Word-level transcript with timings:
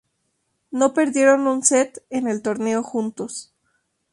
No 0.71 0.95
perdieron 0.95 1.45
un 1.45 1.61
set 1.63 2.01
en 2.09 2.27
el 2.27 2.41
torneo 2.41 2.81
juntos. 2.81 3.53